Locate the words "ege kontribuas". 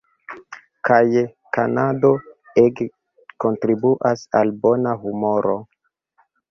2.63-4.29